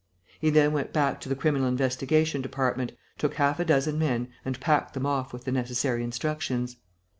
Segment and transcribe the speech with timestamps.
[0.39, 4.59] He then went back to the Criminal Investigation Department, took half a dozen men and
[4.59, 6.77] packed them off with the necessary instructions.